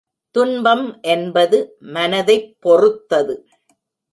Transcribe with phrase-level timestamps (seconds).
[0.35, 1.57] துன்பம் என்பது
[1.79, 3.35] மனத்தைப் பொறுத்தது.